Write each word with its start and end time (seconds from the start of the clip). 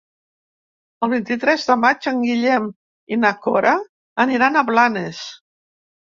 El 1.07 1.09
vint-i-tres 1.09 1.65
de 1.71 1.75
maig 1.81 2.07
en 2.11 2.23
Guillem 2.27 2.65
i 3.15 3.19
na 3.25 3.31
Cora 3.43 3.73
aniran 4.25 4.57
a 4.57 4.63
Blanes. 4.71 5.21